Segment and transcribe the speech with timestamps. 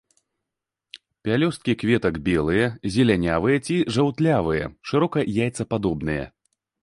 [1.27, 2.67] Пялёсткі кветак белыя,
[2.97, 6.25] зелянявыя ці жаўтлявыя, шырока яйцападобныя.